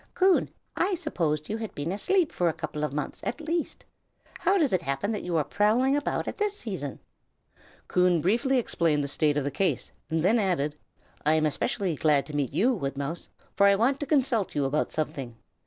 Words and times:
"Coon, 0.15 0.49
I 0.75 0.95
supposed 0.95 1.47
you 1.47 1.57
had 1.57 1.75
been 1.75 1.91
asleep 1.91 2.31
for 2.31 2.49
a 2.49 2.53
couple 2.53 2.83
of 2.83 2.91
months, 2.91 3.21
at 3.23 3.39
least. 3.39 3.85
How 4.39 4.57
does 4.57 4.73
it 4.73 4.81
happen 4.81 5.11
that 5.11 5.21
you 5.21 5.37
are 5.37 5.43
prowling 5.43 5.95
about 5.95 6.27
at 6.27 6.39
this 6.39 6.57
season?" 6.57 6.97
Coon 7.87 8.19
briefly 8.19 8.57
explained 8.57 9.03
the 9.03 9.07
state 9.07 9.37
of 9.37 9.43
the 9.43 9.51
case, 9.51 9.91
and 10.09 10.23
then 10.23 10.39
added: 10.39 10.75
"I 11.23 11.33
am 11.35 11.47
specially 11.51 11.93
glad 11.95 12.25
to 12.25 12.35
meet 12.35 12.51
you, 12.51 12.73
Woodmouse, 12.73 13.27
for 13.55 13.67
I 13.67 13.75
want 13.75 13.99
to 13.99 14.07
consult 14.07 14.55
you 14.55 14.65
about 14.65 14.89
something. 14.91 15.35